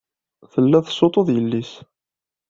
Tella 0.51 0.77
tessuṭṭuḍ 0.85 1.27
yelli-s. 1.33 1.71